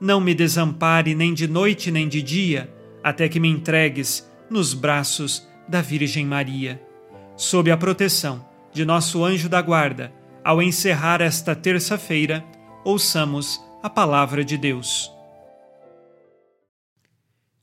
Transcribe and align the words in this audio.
não 0.00 0.20
me 0.20 0.34
desampare 0.34 1.14
nem 1.14 1.32
de 1.32 1.46
noite 1.46 1.90
nem 1.90 2.08
de 2.08 2.22
dia, 2.22 2.72
até 3.02 3.28
que 3.28 3.40
me 3.40 3.48
entregues 3.48 4.28
nos 4.50 4.74
braços 4.74 5.46
da 5.68 5.80
Virgem 5.80 6.26
Maria. 6.26 6.80
Sob 7.36 7.70
a 7.70 7.76
proteção 7.76 8.46
de 8.72 8.84
nosso 8.84 9.24
anjo 9.24 9.48
da 9.48 9.62
guarda, 9.62 10.12
ao 10.44 10.60
encerrar 10.60 11.20
esta 11.20 11.54
terça-feira, 11.54 12.44
ouçamos 12.84 13.60
a 13.82 13.88
palavra 13.88 14.44
de 14.44 14.56
Deus. 14.56 15.10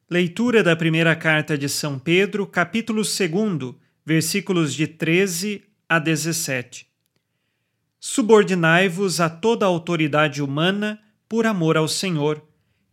Leitura 0.09 0.63
da 0.63 0.75
primeira 0.75 1.15
carta 1.15 1.57
de 1.57 1.69
São 1.69 1.97
Pedro, 1.97 2.45
capítulo 2.45 3.01
2, 3.01 3.75
versículos 4.05 4.73
de 4.73 4.87
13 4.87 5.63
a 5.87 5.99
17. 5.99 6.87
Subordinai-vos 7.99 9.21
a 9.21 9.29
toda 9.29 9.65
a 9.65 9.69
autoridade 9.69 10.41
humana 10.41 10.99
por 11.31 11.47
amor 11.47 11.77
ao 11.77 11.87
Senhor, 11.87 12.43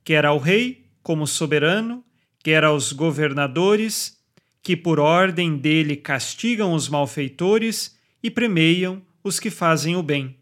quer 0.05 0.25
ao 0.25 0.39
rei 0.39 0.87
como 1.03 1.27
soberano, 1.27 2.05
quer 2.39 2.63
aos 2.63 2.93
governadores, 2.93 4.17
que 4.63 4.77
por 4.77 5.01
ordem 5.01 5.57
dele 5.57 5.97
castigam 5.97 6.73
os 6.73 6.89
malfeitores 6.89 7.99
e 8.23 8.31
premiam 8.31 9.03
os 9.25 9.41
que 9.41 9.51
fazem 9.51 9.97
o 9.97 10.05
bem. 10.05 10.39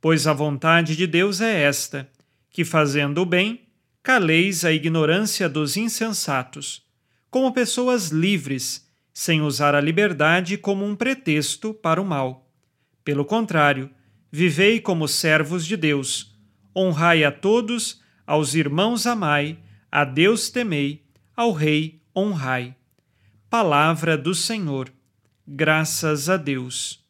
Pois 0.00 0.28
a 0.28 0.32
vontade 0.32 0.94
de 0.94 1.04
Deus 1.04 1.40
é 1.40 1.62
esta: 1.62 2.08
que 2.48 2.64
fazendo 2.64 3.22
o 3.22 3.26
bem, 3.26 3.62
caleis 4.04 4.64
a 4.64 4.70
ignorância 4.70 5.48
dos 5.48 5.76
insensatos, 5.76 6.86
como 7.28 7.52
pessoas 7.52 8.10
livres, 8.10 8.88
sem 9.12 9.42
usar 9.42 9.74
a 9.74 9.80
liberdade 9.80 10.56
como 10.56 10.84
um 10.84 10.94
pretexto 10.94 11.74
para 11.74 12.00
o 12.00 12.04
mal. 12.04 12.48
Pelo 13.02 13.24
contrário, 13.24 13.90
vivei 14.30 14.78
como 14.78 15.08
servos 15.08 15.66
de 15.66 15.76
Deus, 15.76 16.31
honrai 16.74 17.24
a 17.24 17.30
todos, 17.30 18.00
aos 18.26 18.54
irmãos 18.54 19.06
amai, 19.06 19.58
a 19.90 20.04
Deus 20.04 20.50
temei, 20.50 21.04
ao 21.36 21.52
Rei 21.52 22.00
honrai. 22.16 22.74
Palavra 23.50 24.16
do 24.16 24.34
Senhor. 24.34 24.92
Graças 25.46 26.30
a 26.30 26.36
Deus. 26.36 27.02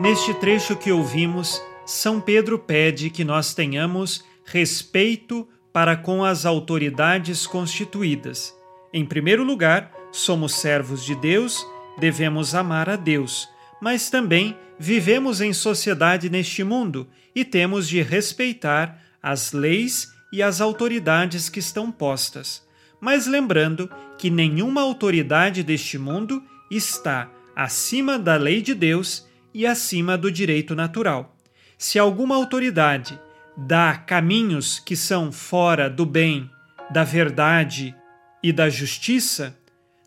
Neste 0.00 0.34
trecho 0.34 0.76
que 0.76 0.92
ouvimos, 0.92 1.62
São 1.86 2.20
Pedro 2.20 2.58
pede 2.58 3.08
que 3.08 3.24
nós 3.24 3.54
tenhamos 3.54 4.22
respeito 4.44 5.48
para 5.72 5.96
com 5.96 6.22
as 6.22 6.44
autoridades 6.44 7.46
constituídas. 7.46 8.54
Em 8.92 9.04
primeiro 9.04 9.42
lugar, 9.42 9.90
somos 10.12 10.54
servos 10.54 11.04
de 11.04 11.16
Deus, 11.16 11.66
devemos 11.98 12.54
amar 12.54 12.88
a 12.88 12.96
Deus, 12.96 13.48
mas 13.80 14.10
também 14.10 14.56
vivemos 14.78 15.40
em 15.40 15.52
sociedade 15.52 16.28
neste 16.28 16.64
mundo 16.64 17.08
e 17.34 17.44
temos 17.44 17.88
de 17.88 18.02
respeitar 18.02 19.00
as 19.22 19.52
leis 19.52 20.12
e 20.32 20.42
as 20.42 20.60
autoridades 20.60 21.48
que 21.48 21.60
estão 21.60 21.90
postas. 21.90 22.66
Mas 23.00 23.26
lembrando 23.26 23.90
que 24.18 24.30
nenhuma 24.30 24.80
autoridade 24.80 25.62
deste 25.62 25.98
mundo 25.98 26.42
está 26.70 27.30
acima 27.54 28.18
da 28.18 28.36
lei 28.36 28.60
de 28.60 28.74
Deus 28.74 29.26
e 29.52 29.66
acima 29.66 30.18
do 30.18 30.30
direito 30.30 30.74
natural. 30.74 31.36
Se 31.78 31.98
alguma 31.98 32.34
autoridade 32.34 33.18
dá 33.56 33.96
caminhos 33.96 34.78
que 34.80 34.96
são 34.96 35.30
fora 35.30 35.88
do 35.88 36.04
bem, 36.04 36.50
da 36.90 37.04
verdade 37.04 37.94
e 38.42 38.52
da 38.52 38.68
justiça, 38.68 39.56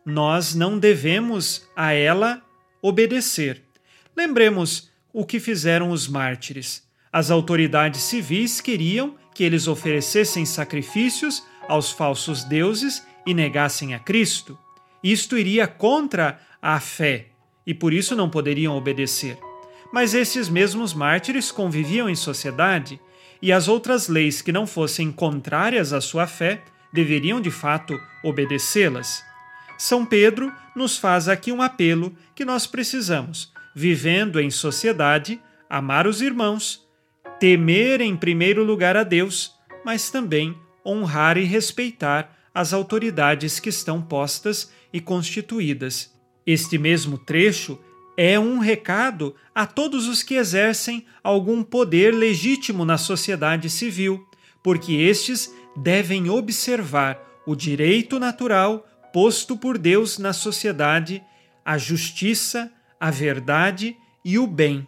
nós 0.08 0.56
não 0.56 0.80
devemos 0.80 1.68
a 1.76 1.92
ela 1.92 2.42
obedecer. 2.82 3.62
Lembremos 4.16 4.90
o 5.12 5.26
que 5.26 5.38
fizeram 5.38 5.92
os 5.92 6.08
mártires. 6.08 6.82
As 7.12 7.30
autoridades 7.30 8.04
civis 8.04 8.62
queriam 8.62 9.16
que 9.36 9.44
eles 9.44 9.68
oferecessem 9.68 10.46
sacrifícios 10.46 11.44
aos 11.68 11.92
falsos 11.92 12.46
deuses 12.46 13.06
e 13.26 13.34
negassem 13.34 13.94
a 13.94 14.00
Cristo. 14.00 14.58
Isto 15.04 15.38
iria 15.38 15.68
contra 15.68 16.40
a 16.62 16.80
fé 16.80 17.26
e 17.66 17.74
por 17.74 17.92
isso 17.92 18.16
não 18.16 18.30
poderiam 18.30 18.78
obedecer. 18.78 19.38
Mas 19.92 20.14
esses 20.14 20.48
mesmos 20.48 20.94
mártires 20.94 21.52
conviviam 21.52 22.10
em 22.10 22.16
sociedade 22.16 22.98
e 23.42 23.52
as 23.52 23.68
outras 23.68 24.08
leis 24.08 24.42
que 24.42 24.54
não 24.54 24.66
fossem 24.66 25.12
contrárias 25.12 25.92
à 25.92 26.00
sua 26.00 26.26
fé 26.28 26.64
deveriam 26.94 27.42
de 27.42 27.52
fato 27.52 28.00
obedecê-las. 28.24 29.27
São 29.78 30.06
Pedro 30.06 30.52
nos 30.76 30.98
faz 30.98 31.30
aqui 31.30 31.52
um 31.52 31.62
apelo 31.62 32.16
que 32.34 32.44
nós 32.44 32.66
precisamos, 32.66 33.52
vivendo 33.76 34.40
em 34.40 34.50
sociedade, 34.50 35.40
amar 35.70 36.08
os 36.08 36.22
irmãos, 36.22 36.88
temer 37.40 38.02
em 38.02 38.16
primeiro 38.16 38.64
lugar 38.64 38.98
a 38.98 39.04
Deus, 39.04 39.54
mas 39.86 40.10
também 40.10 40.58
honrar 40.86 41.38
e 41.38 41.44
respeitar 41.44 42.36
as 42.54 42.74
autoridades 42.74 43.60
que 43.60 43.70
estão 43.70 44.02
postas 44.02 44.72
e 44.92 45.00
constituídas. 45.00 46.12
Este 46.46 46.78
mesmo 46.78 47.18
trecho 47.18 47.78
é 48.18 48.40
um 48.40 48.58
recado 48.58 49.36
a 49.54 49.68
todos 49.68 50.08
os 50.08 50.24
que 50.24 50.34
exercem 50.34 51.06
algum 51.24 51.62
poder 51.62 52.16
legítimo 52.16 52.84
na 52.84 52.98
sociedade 52.98 53.70
civil, 53.70 54.28
porque 54.64 54.94
estes 54.94 55.54
devem 55.76 56.32
observar 56.32 57.22
o 57.46 57.56
direito 57.56 58.20
natural 58.20 58.87
posto 59.14 59.58
por 59.58 59.78
Deus 59.78 60.18
na 60.18 60.34
sociedade, 60.34 61.24
a 61.66 61.78
justiça, 61.78 62.72
a 63.00 63.12
verdade 63.12 63.96
e 64.24 64.38
o 64.38 64.48
bem. 64.48 64.88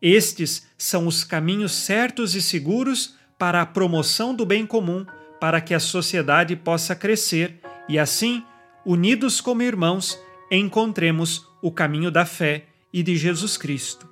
Estes 0.00 0.66
são 0.78 1.06
os 1.06 1.24
caminhos 1.24 1.72
certos 1.72 2.34
e 2.34 2.40
seguros 2.40 3.16
para 3.38 3.60
a 3.60 3.66
promoção 3.66 4.34
do 4.34 4.46
bem 4.46 4.66
comum, 4.66 5.04
para 5.40 5.60
que 5.60 5.74
a 5.74 5.80
sociedade 5.80 6.56
possa 6.56 6.94
crescer 6.94 7.60
e 7.88 7.98
assim, 7.98 8.42
unidos 8.84 9.40
como 9.40 9.62
irmãos, 9.62 10.18
encontremos 10.50 11.46
o 11.62 11.70
caminho 11.70 12.10
da 12.10 12.24
fé 12.24 12.66
e 12.92 13.02
de 13.02 13.16
Jesus 13.16 13.56
Cristo. 13.56 14.08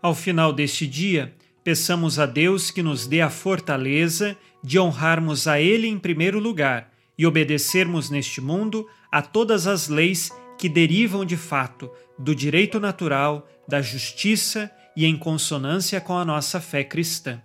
Ao 0.00 0.14
final 0.14 0.52
deste 0.52 0.86
dia, 0.86 1.34
peçamos 1.64 2.18
a 2.18 2.26
Deus 2.26 2.70
que 2.70 2.82
nos 2.82 3.06
dê 3.06 3.20
a 3.20 3.30
fortaleza 3.30 4.36
de 4.62 4.78
honrarmos 4.78 5.46
a 5.46 5.60
Ele 5.60 5.86
em 5.86 5.98
primeiro 5.98 6.38
lugar 6.38 6.92
e 7.18 7.26
obedecermos 7.26 8.08
neste 8.08 8.40
mundo 8.40 8.88
a 9.10 9.20
todas 9.20 9.66
as 9.66 9.88
leis 9.88 10.30
que 10.56 10.68
derivam 10.68 11.24
de 11.24 11.36
fato 11.36 11.90
do 12.18 12.34
direito 12.34 12.78
natural, 12.78 13.48
da 13.66 13.82
justiça 13.82 14.70
e 14.96 15.04
em 15.04 15.16
consonância 15.16 16.00
com 16.00 16.16
a 16.16 16.24
nossa 16.24 16.60
fé 16.60 16.84
cristã. 16.84 17.42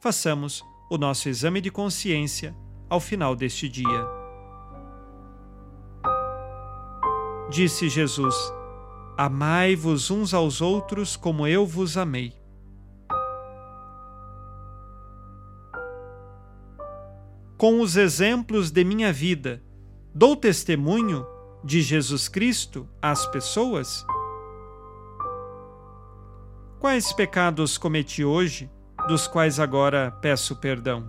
façamos 0.00 0.62
o 0.90 0.98
nosso 0.98 1.28
exame 1.30 1.60
de 1.62 1.70
consciência 1.70 2.54
ao 2.90 3.00
final 3.00 3.34
deste 3.34 3.68
dia. 3.68 4.06
Disse 7.50 7.88
Jesus: 7.88 8.34
Amai-vos 9.16 10.10
uns 10.10 10.34
aos 10.34 10.60
outros 10.60 11.16
como 11.16 11.46
eu 11.46 11.64
vos 11.64 11.96
amei. 11.96 12.43
Com 17.64 17.80
os 17.80 17.96
exemplos 17.96 18.70
de 18.70 18.84
minha 18.84 19.10
vida, 19.10 19.62
dou 20.14 20.36
testemunho 20.36 21.26
de 21.64 21.80
Jesus 21.80 22.28
Cristo 22.28 22.86
às 23.00 23.26
pessoas? 23.28 24.04
Quais 26.78 27.10
pecados 27.14 27.78
cometi 27.78 28.22
hoje 28.22 28.70
dos 29.08 29.26
quais 29.26 29.58
agora 29.58 30.10
peço 30.10 30.56
perdão. 30.56 31.08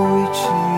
情。 0.33 0.70